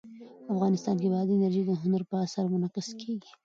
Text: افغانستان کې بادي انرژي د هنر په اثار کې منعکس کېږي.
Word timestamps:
افغانستان 0.53 0.95
کې 1.01 1.07
بادي 1.13 1.33
انرژي 1.35 1.63
د 1.65 1.71
هنر 1.81 2.01
په 2.09 2.15
اثار 2.25 2.45
کې 2.47 2.51
منعکس 2.53 2.87
کېږي. 3.01 3.31